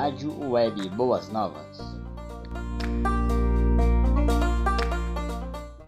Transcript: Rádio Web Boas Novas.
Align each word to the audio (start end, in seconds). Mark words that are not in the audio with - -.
Rádio 0.00 0.32
Web 0.48 0.88
Boas 0.96 1.28
Novas. 1.28 1.76